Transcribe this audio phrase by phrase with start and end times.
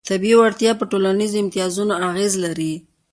[0.09, 2.73] طبیعي وړتیاوې په ټولنیزو امتیازونو اغېز لري.